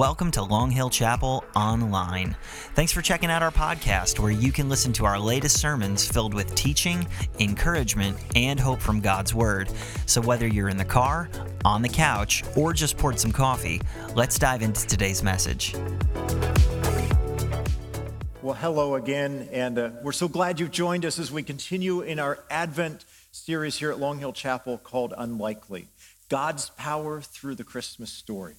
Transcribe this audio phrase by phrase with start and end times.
[0.00, 2.34] Welcome to Long Hill Chapel Online.
[2.74, 6.32] Thanks for checking out our podcast, where you can listen to our latest sermons filled
[6.32, 7.06] with teaching,
[7.38, 9.70] encouragement, and hope from God's Word.
[10.06, 11.28] So, whether you're in the car,
[11.66, 13.82] on the couch, or just poured some coffee,
[14.14, 15.74] let's dive into today's message.
[18.40, 22.18] Well, hello again, and uh, we're so glad you've joined us as we continue in
[22.18, 25.88] our Advent series here at Long Hill Chapel called Unlikely
[26.30, 28.54] God's Power Through the Christmas Story.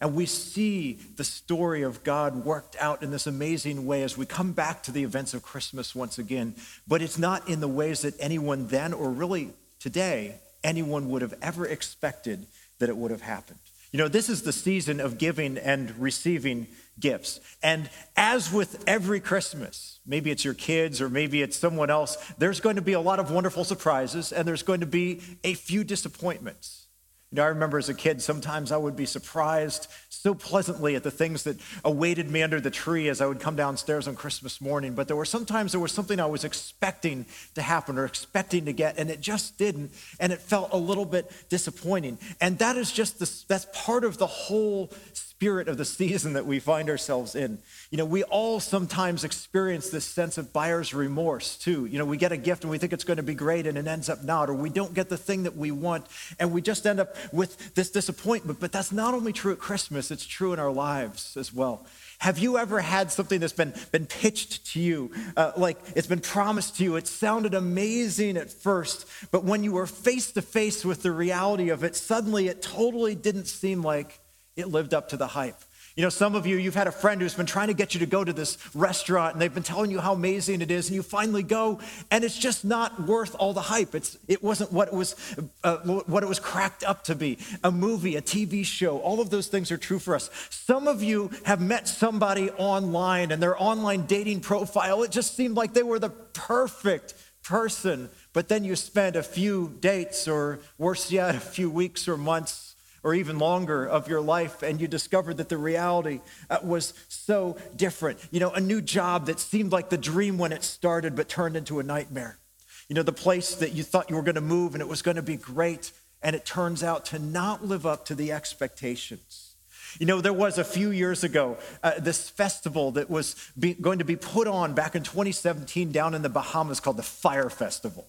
[0.00, 4.26] And we see the story of God worked out in this amazing way as we
[4.26, 6.54] come back to the events of Christmas once again.
[6.86, 11.34] But it's not in the ways that anyone then, or really today, anyone would have
[11.42, 12.46] ever expected
[12.78, 13.58] that it would have happened.
[13.90, 16.66] You know, this is the season of giving and receiving
[17.00, 17.40] gifts.
[17.62, 22.60] And as with every Christmas, maybe it's your kids or maybe it's someone else, there's
[22.60, 25.84] going to be a lot of wonderful surprises and there's going to be a few
[25.84, 26.87] disappointments.
[27.30, 31.02] You know, I remember as a kid, sometimes I would be surprised so pleasantly at
[31.02, 34.62] the things that awaited me under the tree as I would come downstairs on Christmas
[34.62, 34.94] morning.
[34.94, 38.72] But there were sometimes there was something I was expecting to happen or expecting to
[38.72, 39.92] get, and it just didn't.
[40.18, 42.16] And it felt a little bit disappointing.
[42.40, 44.90] And that is just the, that's part of the whole
[45.38, 47.58] spirit of the season that we find ourselves in.
[47.92, 51.86] You know, we all sometimes experience this sense of buyer's remorse too.
[51.86, 53.78] You know, we get a gift and we think it's going to be great and
[53.78, 56.06] it ends up not, or we don't get the thing that we want
[56.40, 58.58] and we just end up with this disappointment.
[58.58, 61.86] But that's not only true at Christmas, it's true in our lives as well.
[62.18, 66.18] Have you ever had something that's been, been pitched to you, uh, like it's been
[66.18, 66.96] promised to you?
[66.96, 71.68] It sounded amazing at first, but when you were face to face with the reality
[71.68, 74.18] of it, suddenly it totally didn't seem like
[74.58, 75.62] it lived up to the hype.
[75.94, 78.00] You know, some of you, you've had a friend who's been trying to get you
[78.00, 80.94] to go to this restaurant and they've been telling you how amazing it is, and
[80.94, 83.94] you finally go, and it's just not worth all the hype.
[83.94, 85.16] It's, it wasn't what it, was,
[85.64, 88.98] uh, what it was cracked up to be a movie, a TV show.
[88.98, 90.30] All of those things are true for us.
[90.50, 95.56] Some of you have met somebody online and their online dating profile, it just seemed
[95.56, 101.10] like they were the perfect person, but then you spent a few dates, or worse
[101.10, 102.67] yet, a few weeks or months
[103.08, 106.20] or even longer of your life, and you discovered that the reality
[106.50, 108.18] uh, was so different.
[108.30, 111.56] You know, a new job that seemed like the dream when it started, but turned
[111.56, 112.38] into a nightmare.
[112.86, 115.00] You know, the place that you thought you were going to move and it was
[115.00, 115.90] going to be great,
[116.22, 119.54] and it turns out to not live up to the expectations.
[119.98, 124.00] You know, there was a few years ago uh, this festival that was be, going
[124.00, 128.06] to be put on back in 2017 down in the Bahamas called the Fyre Festival.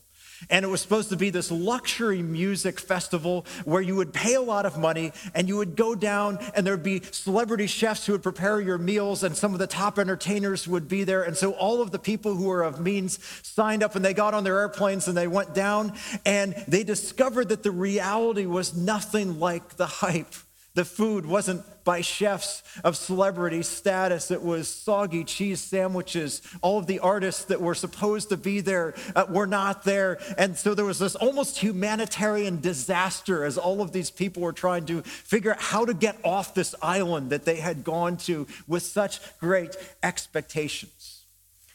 [0.50, 4.42] And it was supposed to be this luxury music festival where you would pay a
[4.42, 8.24] lot of money and you would go down and there'd be celebrity chefs who would
[8.24, 11.24] prepare your meals and some of the top entertainers would be there.
[11.24, 14.34] And so all of the people who were of means signed up and they got
[14.34, 15.94] on their airplanes and they went down
[16.26, 20.34] and they discovered that the reality was nothing like the hype.
[20.76, 24.30] The food wasn't by chefs of celebrity status.
[24.30, 26.42] It was soggy cheese sandwiches.
[26.62, 30.20] All of the artists that were supposed to be there uh, were not there.
[30.38, 34.86] And so there was this almost humanitarian disaster as all of these people were trying
[34.86, 38.84] to figure out how to get off this island that they had gone to with
[38.84, 41.26] such great expectations.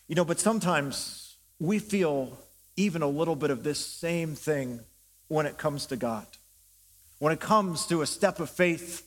[0.07, 2.39] You know, but sometimes we feel
[2.77, 4.81] even a little bit of this same thing
[5.29, 6.27] when it comes to God.
[7.19, 9.07] When it comes to a step of faith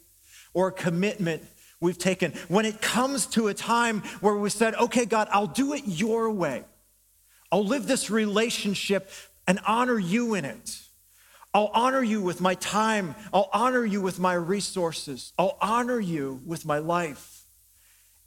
[0.53, 1.43] or a commitment
[1.79, 5.73] we've taken, when it comes to a time where we said, okay, God, I'll do
[5.73, 6.63] it your way.
[7.51, 9.09] I'll live this relationship
[9.47, 10.81] and honor you in it.
[11.53, 13.15] I'll honor you with my time.
[13.33, 15.33] I'll honor you with my resources.
[15.39, 17.45] I'll honor you with my life.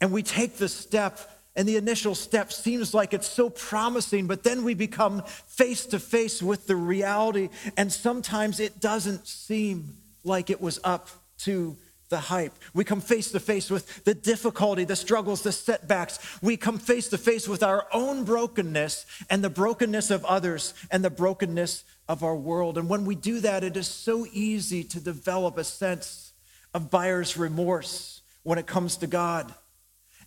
[0.01, 1.19] And we take the step,
[1.55, 5.99] and the initial step seems like it's so promising, but then we become face to
[5.99, 11.77] face with the reality, and sometimes it doesn't seem like it was up to
[12.11, 12.53] the hype.
[12.73, 16.19] We come face to face with the difficulty, the struggles, the setbacks.
[16.41, 21.03] We come face to face with our own brokenness and the brokenness of others and
[21.03, 22.77] the brokenness of our world.
[22.77, 26.33] And when we do that, it is so easy to develop a sense
[26.73, 29.53] of buyer's remorse when it comes to God.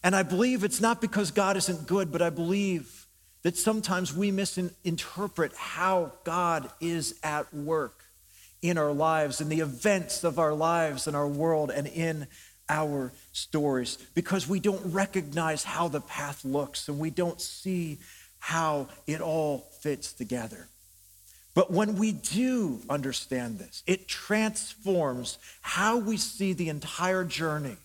[0.04, 3.06] And I believe it's not because God isn't good, but I believe
[3.42, 8.04] that sometimes we misinterpret how God is at work
[8.60, 12.26] in our lives, in the events of our lives, in our world, and in
[12.68, 17.98] our stories because we don't recognize how the path looks and we don't see
[18.38, 20.68] how it all fits together.
[21.54, 27.76] But when we do understand this, it transforms how we see the entire journey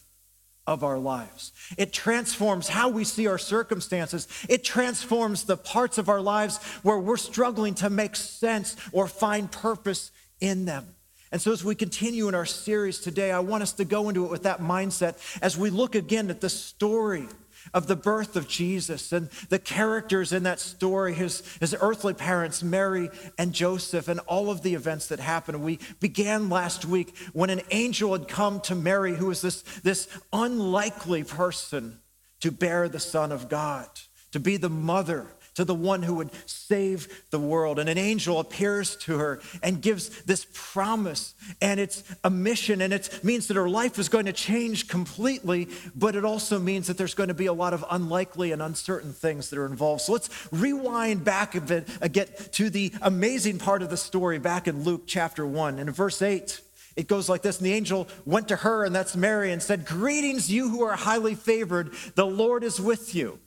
[0.70, 1.52] of our lives.
[1.80, 4.28] It transforms how we see our circumstances.
[4.48, 9.52] It transforms the parts of our lives where we're struggling to make sense or find
[9.52, 10.96] purpose in them.
[11.32, 14.26] And so, as we continue in our series today, I want us to go into
[14.26, 17.28] it with that mindset as we look again at the story
[17.74, 22.64] of the birth of Jesus and the characters in that story, his, his earthly parents,
[22.64, 25.64] Mary and Joseph, and all of the events that happened.
[25.64, 30.08] We began last week when an angel had come to Mary, who was this, this
[30.34, 32.00] unlikely person
[32.42, 33.88] to bear the Son of God,
[34.32, 35.28] to be the mother
[35.60, 37.80] to the one who would save the world.
[37.80, 41.36] And an angel appears to her and gives this promise.
[41.62, 45.68] And it's a mission, and it means that her life is going to change completely,
[45.94, 49.12] but it also means that there's going to be a lot of unlikely and uncertain
[49.12, 50.04] things that are involved.
[50.04, 54.40] So let's rewind back a bit, uh, get to the amazing part of the story
[54.40, 55.78] back in Luke chapter 1.
[55.78, 56.62] And in verse 8,
[56.96, 59.86] it goes like this And the angel went to her, and that's Mary, and said,
[59.86, 63.40] Greetings, you who are highly favored, the Lord is with you.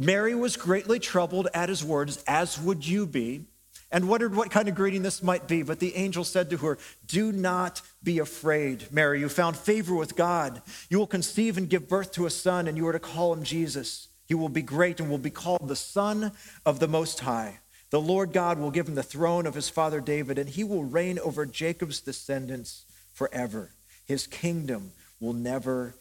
[0.00, 3.44] Mary was greatly troubled at his words, as would you be,
[3.92, 5.62] and wondered what kind of greeting this might be.
[5.62, 9.20] But the angel said to her, Do not be afraid, Mary.
[9.20, 10.62] You found favor with God.
[10.88, 13.42] You will conceive and give birth to a son, and you are to call him
[13.42, 14.08] Jesus.
[14.26, 16.32] He will be great and will be called the Son
[16.64, 17.58] of the Most High.
[17.90, 20.84] The Lord God will give him the throne of his father David, and he will
[20.84, 23.72] reign over Jacob's descendants forever.
[24.06, 25.94] His kingdom will never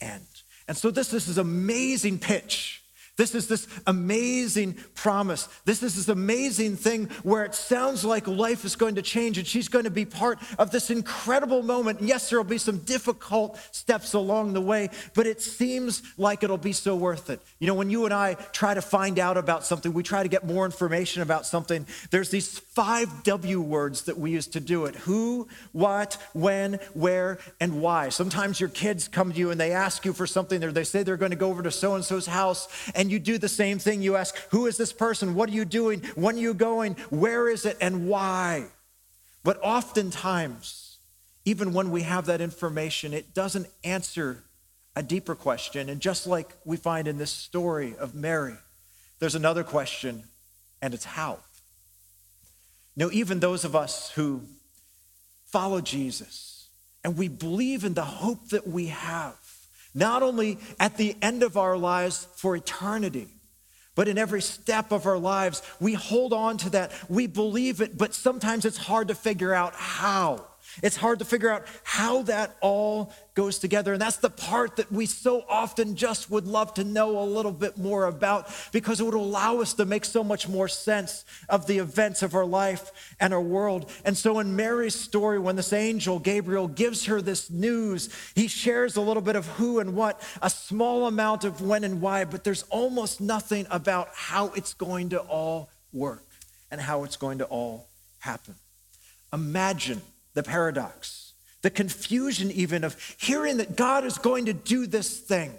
[0.00, 0.26] end.
[0.66, 2.83] And so, this, this is amazing pitch
[3.16, 5.48] this is this amazing promise.
[5.64, 9.46] This is this amazing thing where it sounds like life is going to change and
[9.46, 12.00] she's going to be part of this incredible moment.
[12.00, 16.42] And yes, there will be some difficult steps along the way, but it seems like
[16.42, 17.40] it'll be so worth it.
[17.60, 20.28] You know, when you and I try to find out about something, we try to
[20.28, 24.86] get more information about something, there's these five W words that we use to do
[24.86, 28.08] it who, what, when, where, and why.
[28.08, 31.04] Sometimes your kids come to you and they ask you for something, or they say
[31.04, 32.66] they're going to go over to so and so's house.
[32.94, 34.02] And and you do the same thing.
[34.02, 35.34] You ask, Who is this person?
[35.34, 36.00] What are you doing?
[36.14, 36.94] When are you going?
[37.10, 37.76] Where is it?
[37.80, 38.64] And why?
[39.44, 40.96] But oftentimes,
[41.44, 44.42] even when we have that information, it doesn't answer
[44.96, 45.90] a deeper question.
[45.90, 48.56] And just like we find in this story of Mary,
[49.18, 50.24] there's another question,
[50.80, 51.40] and it's how.
[52.96, 54.42] Now, even those of us who
[55.44, 56.68] follow Jesus
[57.04, 59.36] and we believe in the hope that we have,
[59.94, 63.28] not only at the end of our lives for eternity,
[63.94, 65.62] but in every step of our lives.
[65.80, 69.74] We hold on to that, we believe it, but sometimes it's hard to figure out
[69.74, 70.46] how.
[70.82, 73.92] It's hard to figure out how that all goes together.
[73.92, 77.52] And that's the part that we so often just would love to know a little
[77.52, 81.66] bit more about because it would allow us to make so much more sense of
[81.66, 83.90] the events of our life and our world.
[84.04, 88.96] And so in Mary's story, when this angel, Gabriel, gives her this news, he shares
[88.96, 92.44] a little bit of who and what, a small amount of when and why, but
[92.44, 96.24] there's almost nothing about how it's going to all work
[96.70, 97.88] and how it's going to all
[98.18, 98.54] happen.
[99.32, 100.00] Imagine
[100.34, 101.32] the paradox,
[101.62, 105.52] the confusion even of hearing that God is going to do this thing,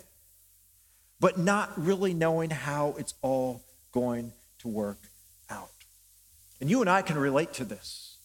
[1.20, 5.00] but not really knowing how it's all going to work
[5.50, 5.70] out.
[6.62, 8.18] And you and I can relate to this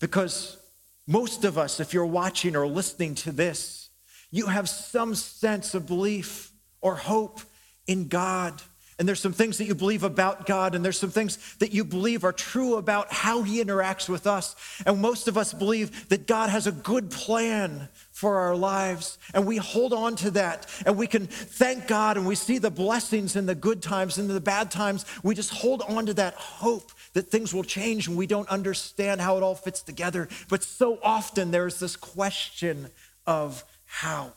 [0.00, 0.58] because
[1.06, 3.90] most of us, if you're watching or listening to this,
[4.30, 6.50] you have some sense of belief
[6.80, 7.40] or hope
[7.86, 8.60] in God
[8.98, 11.84] and there's some things that you believe about God, and there's some things that you
[11.84, 14.54] believe are true about how He interacts with us.
[14.86, 19.46] And most of us believe that God has a good plan for our lives, and
[19.46, 23.34] we hold on to that, and we can thank God, and we see the blessings
[23.34, 25.04] in the good times and the bad times.
[25.22, 29.20] We just hold on to that hope that things will change, and we don't understand
[29.20, 30.28] how it all fits together.
[30.48, 32.88] But so often there's this question
[33.26, 34.32] of how.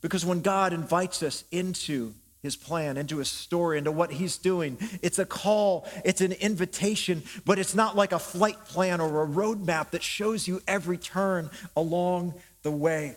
[0.00, 2.12] Because when God invites us into
[2.44, 4.76] his plan, into his story, into what he's doing.
[5.00, 9.26] It's a call, it's an invitation, but it's not like a flight plan or a
[9.26, 13.16] roadmap that shows you every turn along the way.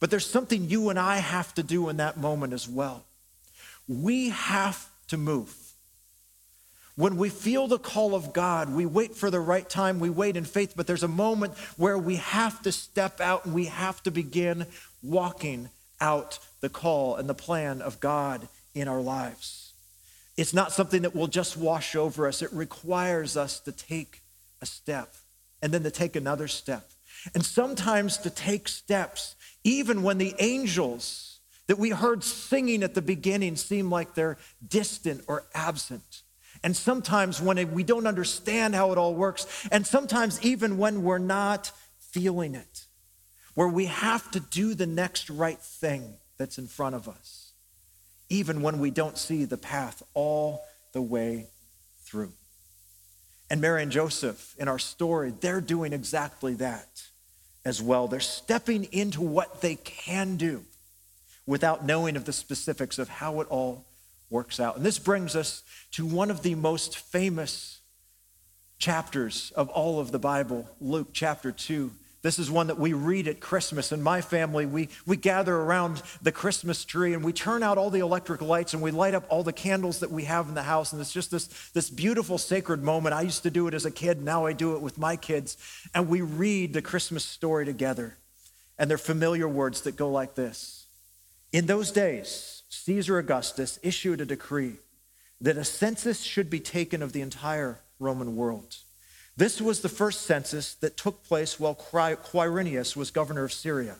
[0.00, 3.04] But there's something you and I have to do in that moment as well.
[3.86, 5.54] We have to move.
[6.96, 10.36] When we feel the call of God, we wait for the right time, we wait
[10.36, 14.02] in faith, but there's a moment where we have to step out and we have
[14.02, 14.66] to begin
[15.04, 15.68] walking
[16.00, 19.72] out the call and the plan of God in our lives.
[20.36, 24.22] It's not something that will just wash over us, it requires us to take
[24.62, 25.14] a step
[25.62, 26.90] and then to take another step.
[27.34, 33.02] And sometimes to take steps, even when the angels that we heard singing at the
[33.02, 36.22] beginning seem like they're distant or absent.
[36.62, 41.18] And sometimes when we don't understand how it all works, and sometimes even when we're
[41.18, 42.86] not feeling it
[43.54, 47.52] where we have to do the next right thing that's in front of us,
[48.28, 51.46] even when we don't see the path all the way
[52.02, 52.32] through.
[53.50, 57.04] And Mary and Joseph in our story, they're doing exactly that
[57.64, 58.06] as well.
[58.08, 60.64] They're stepping into what they can do
[61.46, 63.84] without knowing of the specifics of how it all
[64.30, 64.76] works out.
[64.76, 67.80] And this brings us to one of the most famous
[68.78, 71.90] chapters of all of the Bible, Luke chapter 2.
[72.22, 73.92] This is one that we read at Christmas.
[73.92, 77.88] In my family, we, we gather around the Christmas tree and we turn out all
[77.88, 80.62] the electric lights and we light up all the candles that we have in the
[80.62, 80.92] house.
[80.92, 83.14] And it's just this, this beautiful sacred moment.
[83.14, 85.56] I used to do it as a kid, now I do it with my kids.
[85.94, 88.18] And we read the Christmas story together.
[88.78, 90.86] And they're familiar words that go like this
[91.52, 94.74] In those days, Caesar Augustus issued a decree
[95.40, 98.76] that a census should be taken of the entire Roman world.
[99.36, 103.96] This was the first census that took place while Quirinius was governor of Syria.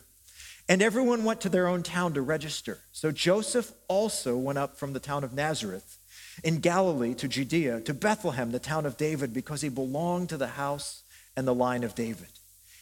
[0.69, 2.79] And everyone went to their own town to register.
[2.91, 5.97] So Joseph also went up from the town of Nazareth
[6.43, 10.47] in Galilee to Judea, to Bethlehem, the town of David, because he belonged to the
[10.47, 11.03] house
[11.35, 12.29] and the line of David.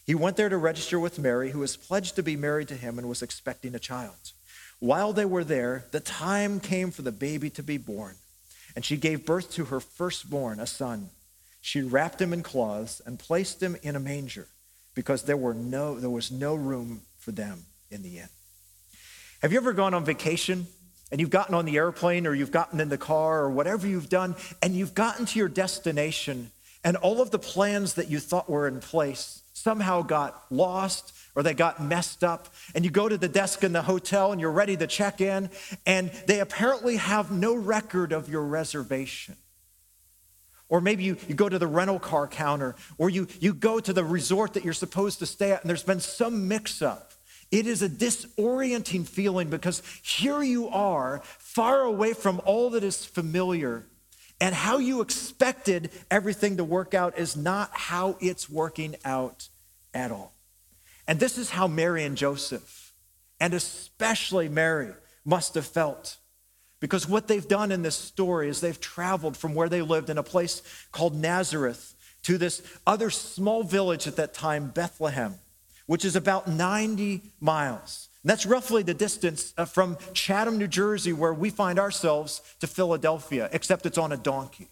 [0.06, 2.98] He went there to register with Mary, who was pledged to be married to him
[2.98, 4.34] and was expecting a child.
[4.80, 8.16] While they were there, the time came for the baby to be born,
[8.76, 11.10] and she gave birth to her firstborn, a son.
[11.62, 14.48] She wrapped him in cloths and placed him in a manger
[14.96, 18.30] because there, were no, there was no room for them in the inn.
[19.42, 20.68] Have you ever gone on vacation
[21.12, 24.10] and you've gotten on the airplane or you've gotten in the car or whatever you've
[24.10, 26.52] done and you've gotten to your destination
[26.84, 31.44] and all of the plans that you thought were in place somehow got lost or
[31.44, 34.52] they got messed up and you go to the desk in the hotel and you're
[34.52, 35.50] ready to check in
[35.86, 39.36] and they apparently have no record of your reservation
[40.70, 43.92] or maybe you, you go to the rental car counter, or you, you go to
[43.92, 47.14] the resort that you're supposed to stay at, and there's been some mix up.
[47.52, 53.04] It is a disorienting feeling because here you are, far away from all that is
[53.04, 53.86] familiar,
[54.40, 59.50] and how you expected everything to work out is not how it's working out
[59.94, 60.34] at all.
[61.08, 62.94] And this is how Mary and Joseph,
[63.40, 64.94] and especially Mary,
[65.26, 66.18] must have felt.
[66.80, 70.18] Because what they've done in this story is they've traveled from where they lived in
[70.18, 71.94] a place called Nazareth
[72.24, 75.36] to this other small village at that time, Bethlehem,
[75.88, 78.10] which is about 90 miles.
[78.24, 82.68] And that's roughly the distance uh, from Chatham, New Jersey, where we find ourselves, to
[82.68, 84.68] Philadelphia, except it's on a donkey.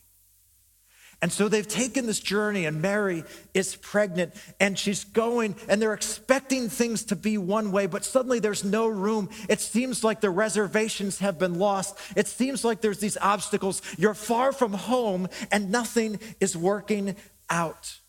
[1.19, 3.23] And so they've taken this journey, and Mary
[3.55, 8.39] is pregnant, and she's going, and they're expecting things to be one way, but suddenly
[8.39, 9.29] there's no room.
[9.49, 11.97] It seems like the reservations have been lost.
[12.15, 13.81] It seems like there's these obstacles.
[13.97, 17.15] You're far from home, and nothing is working
[17.49, 17.99] out.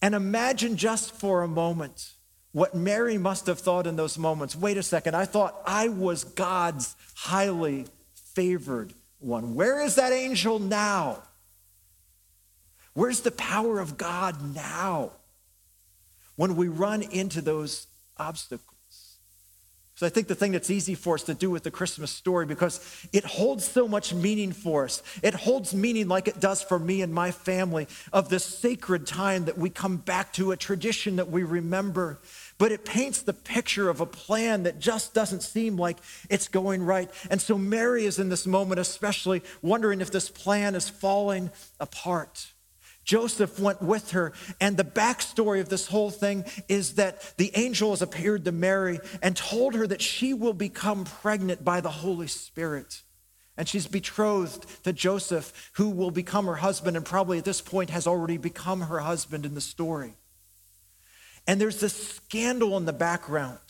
[0.00, 2.12] And imagine just for a moment
[2.52, 4.56] what Mary must have thought in those moments.
[4.56, 7.84] Wait a second, I thought I was God's highly
[8.34, 9.54] favored one.
[9.54, 11.22] Where is that angel now?
[12.96, 15.12] Where's the power of God now
[16.36, 19.18] when we run into those obstacles?
[19.96, 22.46] So I think the thing that's easy for us to do with the Christmas story
[22.46, 25.02] because it holds so much meaning for us.
[25.22, 29.44] It holds meaning like it does for me and my family of this sacred time
[29.44, 32.18] that we come back to, a tradition that we remember.
[32.56, 35.98] But it paints the picture of a plan that just doesn't seem like
[36.30, 37.10] it's going right.
[37.28, 42.52] And so Mary is in this moment, especially wondering if this plan is falling apart.
[43.06, 44.32] Joseph went with her.
[44.60, 49.00] And the backstory of this whole thing is that the angel has appeared to Mary
[49.22, 53.02] and told her that she will become pregnant by the Holy Spirit.
[53.56, 57.88] And she's betrothed to Joseph, who will become her husband, and probably at this point
[57.88, 60.14] has already become her husband in the story.
[61.46, 63.60] And there's this scandal in the background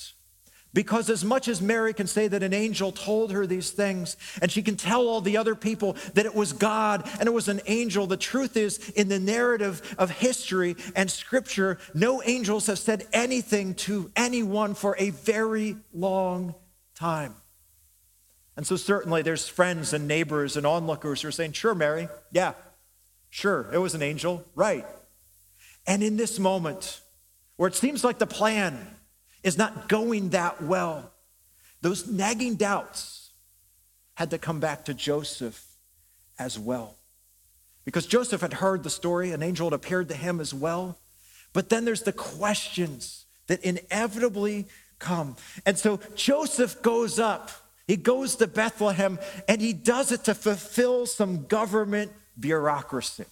[0.76, 4.52] because as much as Mary can say that an angel told her these things, and
[4.52, 7.62] she can tell all the other people that it was God and it was an
[7.64, 13.06] angel, the truth is, in the narrative of history and scripture, no angels have said
[13.14, 16.54] anything to anyone for a very long
[16.94, 17.36] time.
[18.54, 22.52] And so, certainly, there's friends and neighbors and onlookers who are saying, Sure, Mary, yeah,
[23.30, 24.84] sure, it was an angel, right.
[25.86, 27.00] And in this moment,
[27.56, 28.95] where it seems like the plan
[29.46, 31.12] is not going that well.
[31.80, 33.30] Those nagging doubts
[34.14, 35.64] had to come back to Joseph
[36.36, 36.96] as well.
[37.84, 40.98] Because Joseph had heard the story, an angel had appeared to him as well.
[41.52, 44.66] But then there's the questions that inevitably
[44.98, 45.36] come.
[45.64, 47.52] And so Joseph goes up,
[47.86, 53.26] he goes to Bethlehem, and he does it to fulfill some government bureaucracy.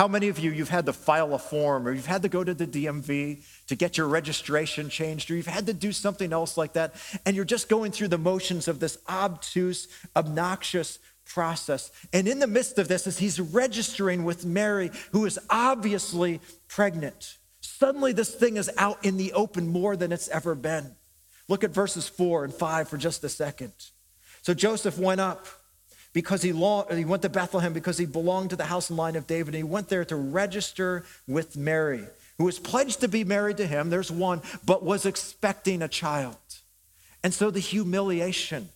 [0.00, 2.42] How many of you, you've had to file a form or you've had to go
[2.42, 6.56] to the DMV to get your registration changed or you've had to do something else
[6.56, 6.94] like that
[7.26, 11.90] and you're just going through the motions of this obtuse, obnoxious process.
[12.14, 17.36] And in the midst of this, as he's registering with Mary, who is obviously pregnant,
[17.60, 20.96] suddenly this thing is out in the open more than it's ever been.
[21.46, 23.74] Look at verses four and five for just a second.
[24.40, 25.46] So Joseph went up
[26.12, 29.26] because he, he went to Bethlehem because he belonged to the house and line of
[29.26, 29.54] David.
[29.54, 32.04] And he went there to register with Mary,
[32.38, 33.90] who was pledged to be married to him.
[33.90, 36.36] There's one, but was expecting a child.
[37.22, 38.70] And so the humiliation,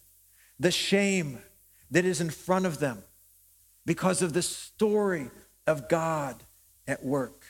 [0.60, 1.40] the shame
[1.90, 2.98] that is in front of them
[3.86, 5.30] because of the story
[5.66, 6.36] of God
[6.86, 7.46] at work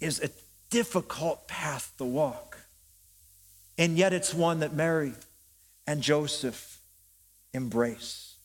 [0.00, 0.30] is a
[0.70, 2.58] difficult path to walk.
[3.78, 5.12] And yet it's one that Mary
[5.86, 6.75] and Joseph
[7.56, 8.36] embrace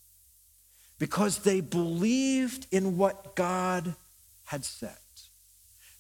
[0.98, 3.96] because they believed in what God
[4.46, 4.98] had said.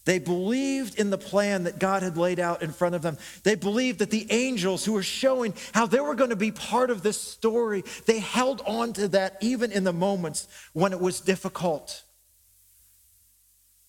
[0.05, 3.17] They believed in the plan that God had laid out in front of them.
[3.43, 6.89] They believed that the angels who were showing how they were going to be part
[6.89, 11.19] of this story, they held on to that even in the moments when it was
[11.19, 12.03] difficult.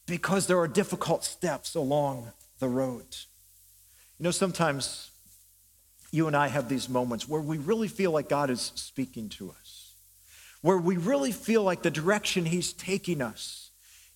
[0.06, 3.06] Because there are difficult steps along the road.
[4.18, 5.11] You know, sometimes
[6.12, 9.50] you and I have these moments where we really feel like God is speaking to
[9.50, 9.94] us,
[10.60, 13.62] where we really feel like the direction He's taking us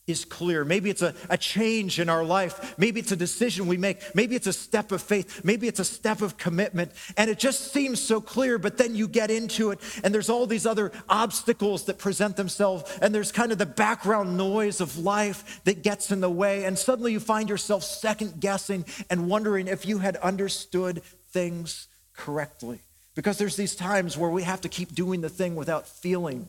[0.07, 0.65] is clear.
[0.65, 2.79] Maybe it's a, a change in our life.
[2.79, 4.15] Maybe it's a decision we make.
[4.15, 5.45] Maybe it's a step of faith.
[5.45, 6.93] Maybe it's a step of commitment.
[7.17, 10.47] And it just seems so clear, but then you get into it, and there's all
[10.47, 15.61] these other obstacles that present themselves, and there's kind of the background noise of life
[15.65, 16.65] that gets in the way.
[16.65, 21.03] And suddenly you find yourself second guessing and wondering if you had understood
[21.37, 22.81] things correctly.
[23.15, 26.49] Because there's these times where we have to keep doing the thing without feeling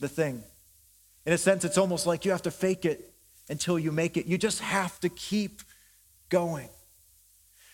[0.00, 0.42] the thing.
[1.24, 3.10] In a sense, it's almost like you have to fake it
[3.48, 4.26] until you make it.
[4.26, 5.62] You just have to keep
[6.28, 6.68] going.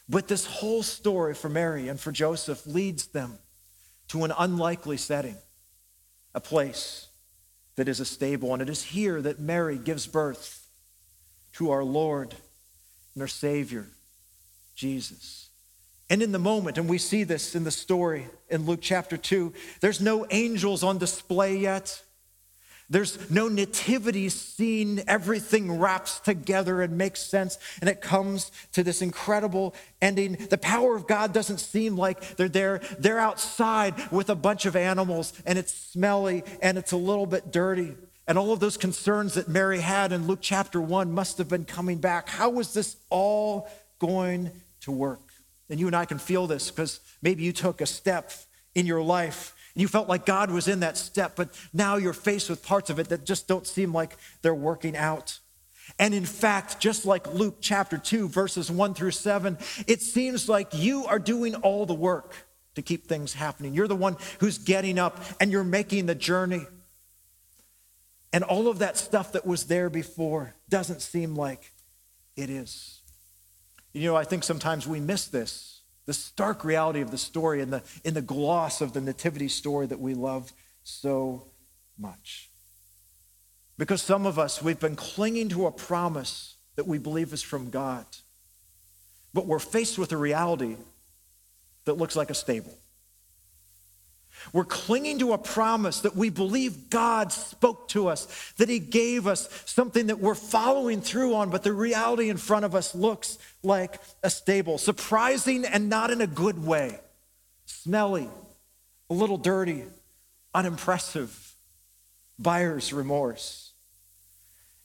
[0.08, 3.38] But this whole story for Mary and for Joseph leads them
[4.08, 5.36] to an unlikely setting,
[6.36, 7.08] a place
[7.74, 8.52] that is a stable.
[8.52, 10.68] And it is here that Mary gives birth
[11.54, 12.32] to our Lord
[13.14, 13.88] and our Savior,
[14.76, 15.50] Jesus.
[16.10, 19.52] And in the moment, and we see this in the story in Luke chapter 2,
[19.80, 22.02] there's no angels on display yet.
[22.90, 25.02] There's no nativity scene.
[25.06, 27.58] Everything wraps together and makes sense.
[27.80, 30.32] And it comes to this incredible ending.
[30.50, 32.82] The power of God doesn't seem like they're there.
[32.98, 37.50] They're outside with a bunch of animals and it's smelly and it's a little bit
[37.50, 37.94] dirty.
[38.26, 41.64] And all of those concerns that Mary had in Luke chapter 1 must have been
[41.64, 42.28] coming back.
[42.28, 45.23] How was this all going to work?
[45.70, 48.32] And you and I can feel this because maybe you took a step
[48.74, 52.12] in your life and you felt like God was in that step, but now you're
[52.12, 55.40] faced with parts of it that just don't seem like they're working out.
[55.98, 60.72] And in fact, just like Luke chapter 2, verses 1 through 7, it seems like
[60.72, 62.34] you are doing all the work
[62.74, 63.74] to keep things happening.
[63.74, 66.66] You're the one who's getting up and you're making the journey.
[68.32, 71.72] And all of that stuff that was there before doesn't seem like
[72.36, 73.00] it is.
[73.94, 75.70] You know, I think sometimes we miss this
[76.06, 79.86] the stark reality of the story and the, in the gloss of the nativity story
[79.86, 80.52] that we love
[80.82, 81.46] so
[81.98, 82.50] much.
[83.78, 87.70] Because some of us, we've been clinging to a promise that we believe is from
[87.70, 88.04] God,
[89.32, 90.76] but we're faced with a reality
[91.86, 92.76] that looks like a stable.
[94.52, 99.26] We're clinging to a promise that we believe God spoke to us, that He gave
[99.26, 103.38] us something that we're following through on, but the reality in front of us looks
[103.62, 104.78] like a stable.
[104.78, 106.98] Surprising and not in a good way.
[107.66, 108.28] Smelly,
[109.08, 109.84] a little dirty,
[110.54, 111.54] unimpressive,
[112.38, 113.72] buyer's remorse.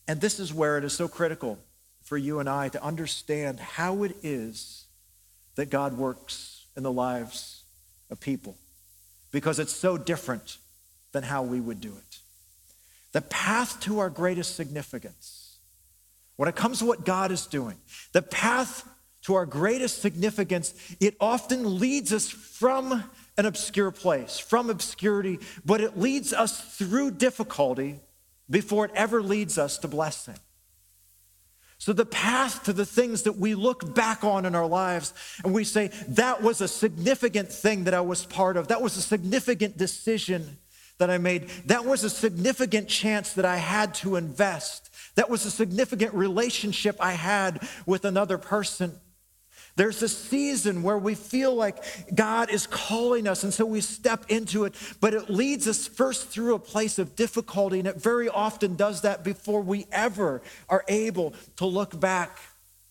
[0.08, 1.60] And this is where it is so critical
[2.02, 4.86] for you and I to understand how it is
[5.56, 7.64] that God works in the lives
[8.10, 8.58] of people
[9.32, 10.58] because it's so different
[11.12, 12.20] than how we would do it.
[13.12, 15.58] The path to our greatest significance,
[16.36, 17.78] when it comes to what God is doing,
[18.14, 18.88] the path
[19.24, 23.04] to our greatest significance, it often leads us from
[23.38, 28.00] an obscure place, from obscurity, but it leads us through difficulty
[28.50, 30.36] before it ever leads us to blessing.
[31.82, 35.14] So, the path to the things that we look back on in our lives
[35.46, 38.98] and we say, that was a significant thing that I was part of, that was
[38.98, 40.58] a significant decision
[40.98, 45.46] that I made, that was a significant chance that I had to invest, that was
[45.46, 49.00] a significant relationship I had with another person.
[49.80, 51.82] There's a season where we feel like
[52.14, 56.28] God is calling us, and so we step into it, but it leads us first
[56.28, 60.84] through a place of difficulty, and it very often does that before we ever are
[60.90, 62.40] able to look back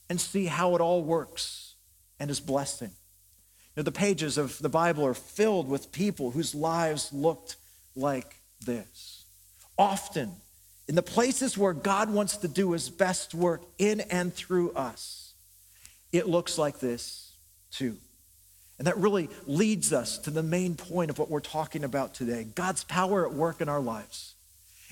[0.09, 1.75] and see how it all works
[2.19, 2.93] and is blessing.
[3.77, 7.57] You know, the pages of the Bible are filled with people whose lives looked
[7.97, 9.27] like this.
[9.77, 10.33] Often,
[10.89, 15.28] in the places where God wants to do his best work in and through us,
[16.13, 17.33] it looks like this
[17.71, 17.97] too.
[18.79, 22.47] And that really leads us to the main point of what we're talking about today
[22.55, 24.35] God's power at work in our lives.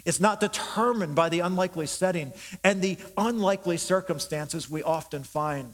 [0.04, 5.72] It's not determined by the unlikely setting and the unlikely circumstances we often find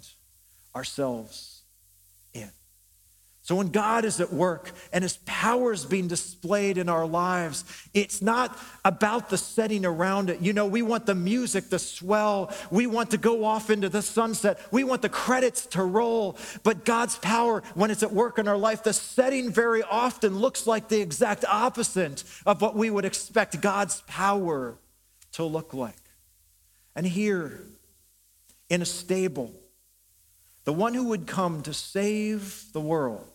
[0.75, 1.52] ourselves
[3.45, 7.65] so when God is at work and his power is being displayed in our lives,
[7.93, 10.41] it's not about the setting around it.
[10.41, 12.55] You know, we want the music to swell.
[12.71, 14.61] We want to go off into the sunset.
[14.71, 16.39] We want the credits to roll.
[16.63, 20.69] But God's power, when it's at work in our life, the setting very often looks
[20.69, 24.79] like the exact opposite of what we would expect God's power
[25.33, 25.97] to look like.
[26.95, 27.65] And here,
[28.69, 29.53] in a stable,
[30.65, 33.27] the one who would come to save the world,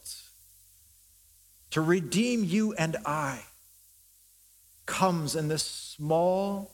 [1.71, 3.41] to redeem you and I,
[4.85, 6.71] comes in this small,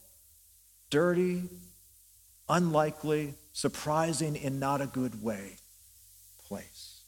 [0.89, 1.43] dirty,
[2.47, 5.57] unlikely, surprising in not a good way
[6.47, 7.01] place.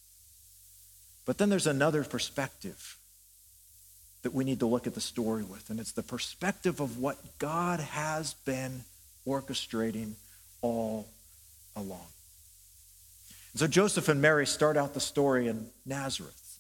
[1.25, 2.97] But then there's another perspective
[4.23, 7.38] that we need to look at the story with, and it's the perspective of what
[7.38, 8.84] God has been
[9.27, 10.13] orchestrating
[10.62, 11.08] all
[11.75, 12.08] along.
[13.56, 16.60] So Joseph and Mary start out the story in Nazareth.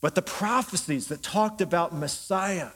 [0.00, 2.70] But the prophecies that talked about Messiah,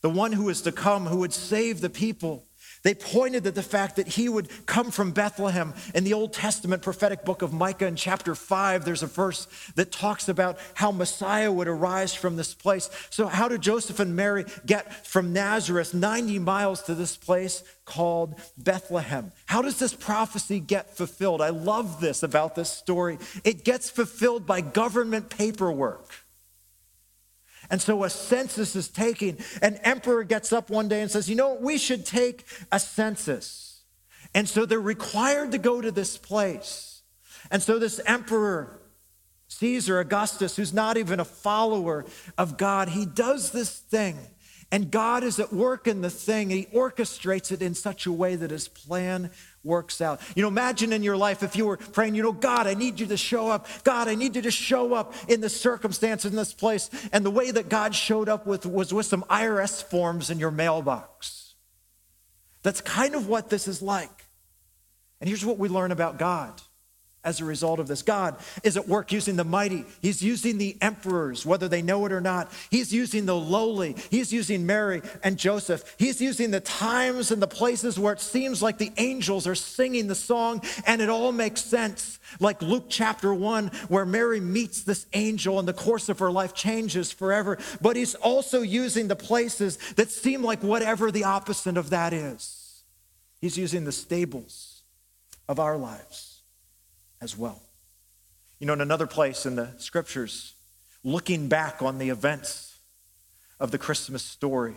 [0.00, 2.46] the one who is to come, who would save the people,
[2.84, 5.74] they pointed to the fact that he would come from Bethlehem.
[5.94, 9.90] In the Old Testament prophetic book of Micah, in chapter 5, there's a verse that
[9.90, 12.90] talks about how Messiah would arise from this place.
[13.10, 18.34] So, how did Joseph and Mary get from Nazareth 90 miles to this place called
[18.58, 19.32] Bethlehem?
[19.46, 21.40] How does this prophecy get fulfilled?
[21.40, 23.18] I love this about this story.
[23.44, 26.23] It gets fulfilled by government paperwork.
[27.70, 29.38] And so a census is taken.
[29.62, 33.82] An emperor gets up one day and says, You know, we should take a census.
[34.34, 37.02] And so they're required to go to this place.
[37.50, 38.80] And so this emperor,
[39.48, 42.04] Caesar Augustus, who's not even a follower
[42.36, 44.18] of God, he does this thing.
[44.72, 46.50] And God is at work in the thing.
[46.50, 49.30] He orchestrates it in such a way that his plan
[49.64, 50.20] works out.
[50.36, 53.00] You know, imagine in your life if you were praying, you know, God, I need
[53.00, 53.66] you to show up.
[53.82, 56.90] God, I need you to show up in this circumstance in this place.
[57.12, 60.50] And the way that God showed up with was with some IRS forms in your
[60.50, 61.54] mailbox.
[62.62, 64.24] That's kind of what this is like.
[65.20, 66.60] And here's what we learn about God
[67.24, 68.02] as a result of this.
[68.02, 69.84] God is at work using the mighty.
[70.02, 72.52] He's using the emperors, whether they know it or not.
[72.70, 73.96] He's using the lowly.
[74.10, 75.94] He's using Mary and Joseph.
[75.98, 80.06] He's using the times and the places where it seems like the angels are singing
[80.06, 82.18] the song and it all makes sense.
[82.40, 86.54] Like Luke chapter 1, where Mary meets this angel and the course of her life
[86.54, 87.58] changes forever.
[87.80, 92.82] But he's also using the places that seem like whatever the opposite of that is.
[93.40, 94.82] He's using the stables
[95.48, 96.33] of our lives
[97.24, 97.60] as well.
[98.60, 100.52] You know, in another place in the scriptures,
[101.02, 102.78] looking back on the events
[103.58, 104.74] of the Christmas story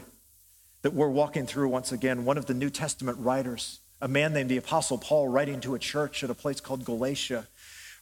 [0.81, 4.49] that we're walking through once again, one of the New Testament writers, a man named
[4.49, 7.47] the Apostle Paul, writing to a church at a place called Galatia,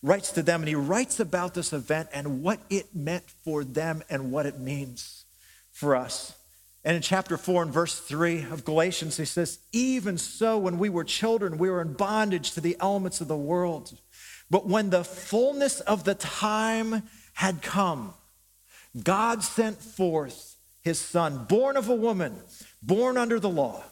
[0.01, 4.03] writes to them and he writes about this event and what it meant for them
[4.09, 5.25] and what it means
[5.71, 6.33] for us.
[6.83, 10.87] And in chapter 4 and verse 3 of Galatians, he says, Even so, when we
[10.87, 13.97] were children, we were in bondage to the elements of the world.
[14.49, 17.03] But when the fullness of the time
[17.33, 18.13] had come,
[19.01, 22.35] God sent forth his son, born of a woman,
[22.81, 23.83] born under the law,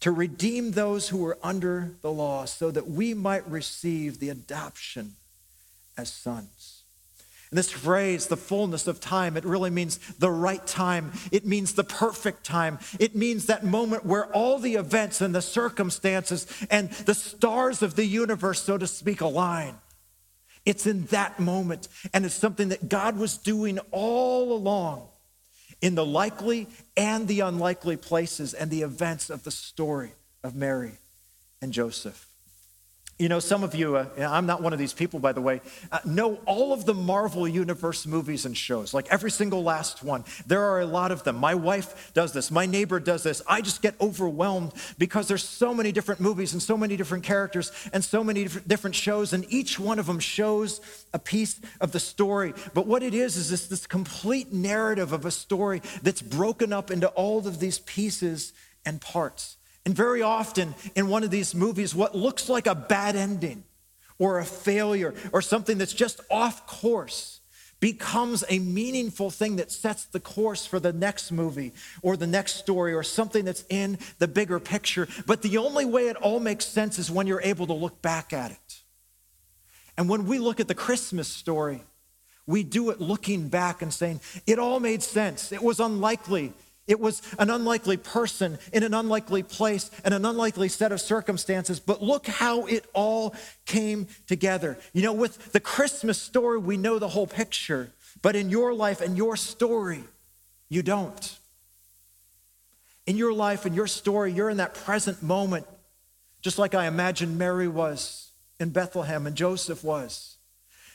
[0.00, 5.14] to redeem those who were under the law, so that we might receive the adoption
[5.96, 6.82] as sons.
[7.50, 11.12] And this phrase, the fullness of time, it really means the right time.
[11.30, 12.80] It means the perfect time.
[12.98, 17.94] It means that moment where all the events and the circumstances and the stars of
[17.94, 19.76] the universe, so to speak, align.
[20.64, 21.88] It's in that moment.
[22.12, 25.08] And it's something that God was doing all along
[25.80, 30.92] in the likely and the unlikely places and the events of the story of Mary
[31.60, 32.26] and Joseph.
[33.16, 35.60] You know, some of you, uh, I'm not one of these people, by the way,
[35.92, 40.24] uh, know all of the Marvel Universe movies and shows, like every single last one.
[40.48, 41.36] There are a lot of them.
[41.36, 43.40] My wife does this, my neighbor does this.
[43.46, 47.70] I just get overwhelmed because there's so many different movies and so many different characters
[47.92, 50.80] and so many different shows, and each one of them shows
[51.12, 52.52] a piece of the story.
[52.74, 56.90] But what it is, is this, this complete narrative of a story that's broken up
[56.90, 58.52] into all of these pieces
[58.84, 59.56] and parts.
[59.84, 63.64] And very often in one of these movies, what looks like a bad ending
[64.18, 67.40] or a failure or something that's just off course
[67.80, 72.54] becomes a meaningful thing that sets the course for the next movie or the next
[72.54, 75.06] story or something that's in the bigger picture.
[75.26, 78.32] But the only way it all makes sense is when you're able to look back
[78.32, 78.82] at it.
[79.98, 81.82] And when we look at the Christmas story,
[82.46, 85.52] we do it looking back and saying, it all made sense.
[85.52, 86.54] It was unlikely.
[86.86, 91.80] It was an unlikely person in an unlikely place and an unlikely set of circumstances,
[91.80, 94.78] but look how it all came together.
[94.92, 99.00] You know, with the Christmas story, we know the whole picture, but in your life
[99.00, 100.04] and your story,
[100.68, 101.38] you don't.
[103.06, 105.66] In your life and your story, you're in that present moment,
[106.42, 110.36] just like I imagine Mary was in Bethlehem and Joseph was,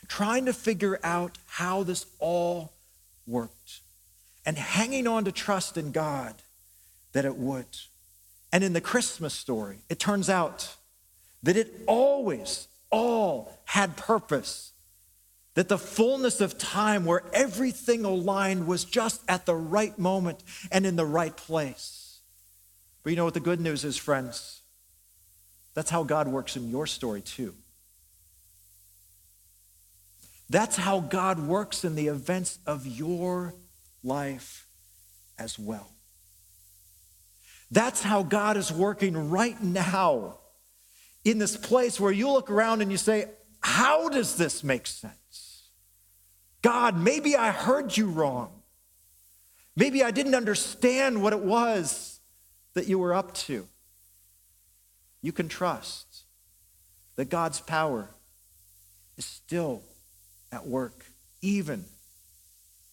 [0.08, 2.74] trying to figure out how this all
[3.26, 3.82] worked
[4.50, 6.34] and hanging on to trust in God
[7.12, 7.68] that it would.
[8.52, 10.76] And in the Christmas story, it turns out
[11.44, 14.72] that it always all had purpose.
[15.54, 20.84] That the fullness of time where everything aligned was just at the right moment and
[20.84, 22.22] in the right place.
[23.04, 24.62] But you know what the good news is, friends?
[25.76, 27.54] That's how God works in your story, too.
[30.50, 33.54] That's how God works in the events of your
[34.04, 34.68] life
[35.38, 35.90] as well.
[37.72, 40.40] That's how God is working right now
[41.24, 43.26] in this place where you look around and you say,
[43.62, 45.70] How does this make sense?
[46.62, 48.52] God, maybe I heard you wrong.
[49.76, 52.20] Maybe I didn't understand what it was
[52.74, 53.68] that you were up to.
[55.22, 56.24] You can trust
[57.16, 58.10] that God's power
[59.18, 59.84] is still
[60.52, 61.06] at work,
[61.42, 61.86] even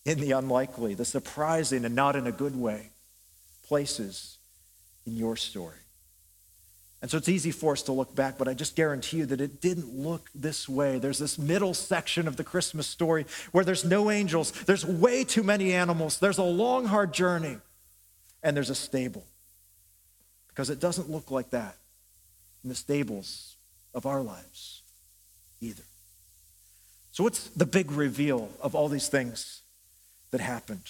[0.07, 2.91] in the unlikely, the surprising, and not in a good way
[3.67, 4.39] places
[5.05, 5.75] in your story.
[7.03, 9.41] And so it's easy for us to look back, but I just guarantee you that
[9.41, 10.99] it didn't look this way.
[10.99, 15.43] There's this middle section of the Christmas story where there's no angels, there's way too
[15.43, 17.59] many animals, there's a long, hard journey,
[18.43, 19.25] and there's a stable.
[20.49, 21.77] Because it doesn't look like that
[22.63, 23.57] in the stables
[23.93, 24.83] of our lives
[25.61, 25.83] either.
[27.11, 29.63] So, what's the big reveal of all these things
[30.37, 30.83] that happened.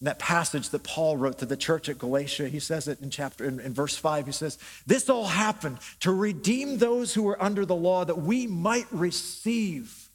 [0.00, 3.10] In that passage that Paul wrote to the church at Galatia, he says it in
[3.10, 4.26] chapter in, in verse 5.
[4.26, 8.46] He says, This all happened to redeem those who were under the law, that we
[8.46, 10.08] might receive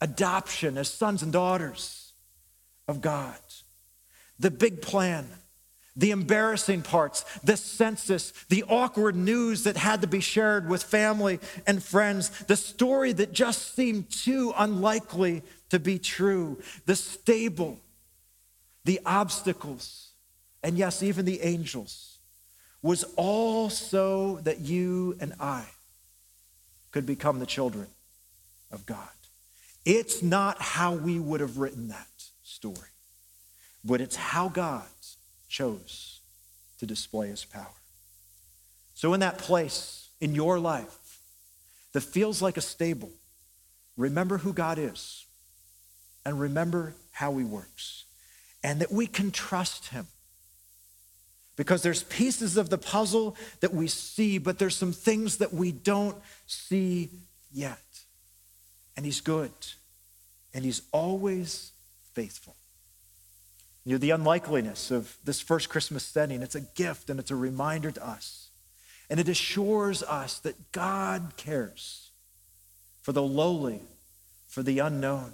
[0.00, 2.14] adoption as sons and daughters
[2.88, 3.36] of God.
[4.38, 5.28] The big plan,
[5.94, 11.40] the embarrassing parts, the census, the awkward news that had to be shared with family
[11.66, 17.78] and friends, the story that just seemed too unlikely to be true, the stable,
[18.84, 20.10] the obstacles,
[20.62, 22.18] and yes, even the angels,
[22.82, 25.64] was all so that you and I
[26.90, 27.86] could become the children
[28.72, 29.08] of God.
[29.84, 32.08] It's not how we would have written that
[32.42, 32.90] story,
[33.84, 34.84] but it's how God
[35.48, 36.20] chose
[36.78, 37.66] to display his power.
[38.94, 41.20] So, in that place in your life
[41.92, 43.10] that feels like a stable,
[43.96, 45.26] remember who God is
[46.24, 48.04] and remember how he works
[48.62, 50.06] and that we can trust him.
[51.56, 55.72] Because there's pieces of the puzzle that we see, but there's some things that we
[55.72, 57.10] don't see
[57.52, 57.78] yet.
[58.96, 59.52] And he's good,
[60.54, 61.72] and he's always
[62.12, 62.56] faithful.
[63.84, 67.36] You know, the unlikeliness of this first Christmas setting, it's a gift and it's a
[67.36, 68.48] reminder to us.
[69.08, 72.10] And it assures us that God cares
[73.02, 73.80] for the lowly,
[74.46, 75.32] for the unknown,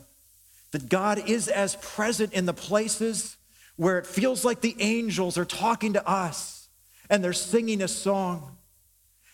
[0.77, 3.39] that God is as present in the places
[3.77, 6.69] where it feels like the angels are talking to us
[7.09, 8.59] and they're singing a song.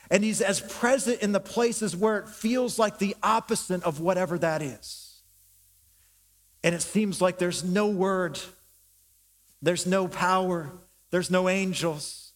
[0.09, 4.39] And He's as present in the places where it feels like the opposite of whatever
[4.39, 5.21] that is.
[6.63, 8.39] And it seems like there's no word,
[9.61, 10.71] there's no power,
[11.11, 12.35] there's no angels.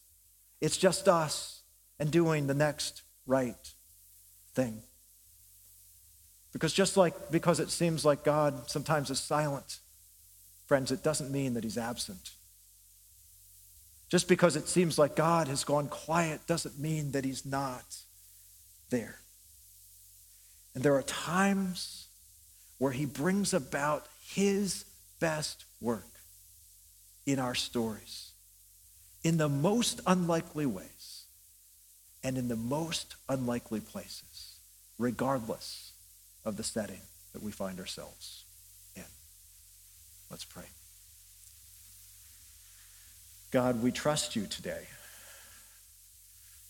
[0.61, 1.63] It's just us
[2.01, 3.55] and doing the next right
[4.53, 4.83] thing.
[6.57, 9.81] Because just like because it seems like God sometimes is silent,
[10.65, 12.31] friends, it doesn't mean that he's absent.
[14.09, 17.99] Just because it seems like God has gone quiet doesn't mean that he's not
[18.89, 19.19] there.
[20.75, 22.07] And there are times
[22.79, 24.87] where he brings about his
[25.21, 26.09] best work
[27.27, 28.31] in our stories
[29.23, 31.25] in the most unlikely ways
[32.25, 34.57] and in the most unlikely places,
[34.99, 35.86] regardless
[36.47, 37.01] of the setting
[37.35, 38.45] that we find ourselves
[38.95, 39.05] in.
[40.31, 40.63] Let's pray.
[43.51, 44.87] God, we trust you today.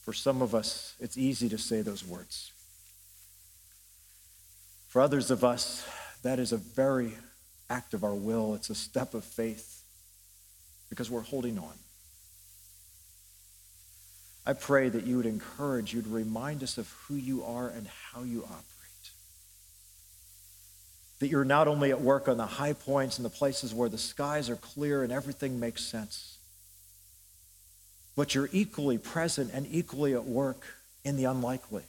[0.03, 2.53] For some of us, it's easy to say those words.
[4.89, 5.87] For others of us,
[6.23, 7.13] that is a very,
[7.69, 9.83] act of our will, it's a step of faith
[10.89, 11.75] because we're holding on.
[14.47, 18.23] I pray that you would encourage, you'd remind us of who you are and how
[18.23, 18.76] you operate.
[21.19, 23.99] That you're not only at work on the high points and the places where the
[23.99, 26.37] skies are clear and everything makes sense,
[28.17, 30.65] but you're equally present and equally at work
[31.05, 31.85] in the unlikely,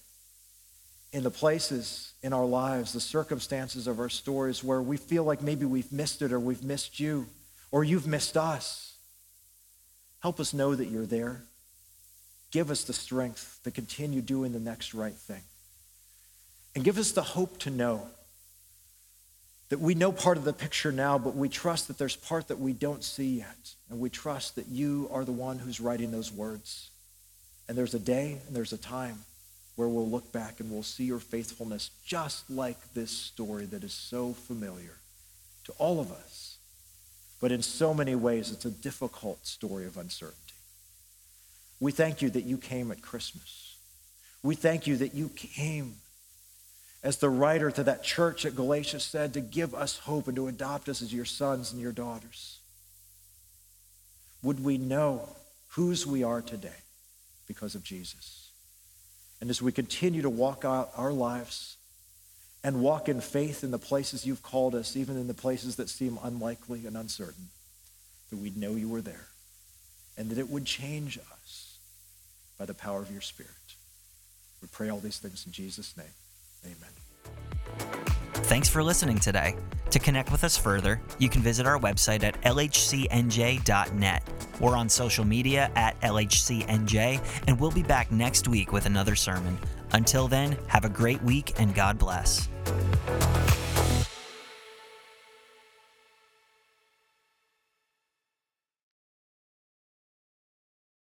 [1.12, 5.42] in the places in our lives, the circumstances of our stories where we feel like
[5.42, 7.26] maybe we've missed it or we've missed you
[7.72, 8.96] or you've missed us.
[10.20, 11.44] Help us know that you're there.
[12.52, 15.44] Give us the strength to continue doing the next right thing.
[16.76, 18.08] And give us the hope to know
[19.70, 22.60] that we know part of the picture now, but we trust that there's part that
[22.60, 23.74] we don't see yet.
[23.90, 26.90] And we trust that you are the one who's writing those words.
[27.68, 29.20] And there's a day and there's a time
[29.76, 33.94] where we'll look back and we'll see your faithfulness just like this story that is
[33.94, 34.98] so familiar
[35.66, 36.58] to all of us.
[37.40, 40.42] But in so many ways, it's a difficult story of uncertainty.
[41.80, 43.76] We thank you that you came at Christmas.
[44.42, 45.96] We thank you that you came,
[47.08, 50.50] as the writer to that church at Galatia said, to give us hope and to
[50.50, 52.60] adopt us as your sons and your daughters.
[54.44, 55.30] Would we know
[55.70, 56.84] whose we are today
[57.48, 58.50] because of Jesus?
[59.40, 61.78] And as we continue to walk out our lives
[62.62, 65.88] and walk in faith in the places you've called us, even in the places that
[65.88, 67.48] seem unlikely and uncertain,
[68.32, 69.28] that we'd know you were there
[70.18, 71.78] and that it would change us
[72.60, 73.54] by the power of your Spirit.
[74.62, 76.08] We pray all these things in Jesus' name.
[76.68, 76.90] Amen.
[78.34, 79.56] Thanks for listening today.
[79.92, 84.24] To connect with us further, you can visit our website at lhcnj.net.
[84.60, 89.58] We're on social media at lhcnj, and we'll be back next week with another sermon.
[89.94, 92.50] Until then, have a great week and God bless.